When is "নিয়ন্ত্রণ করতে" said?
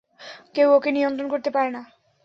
0.91-1.49